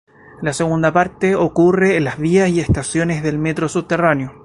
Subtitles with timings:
[0.41, 4.33] La segunda parte ocurre en las vías y estaciones del metro subterráneo.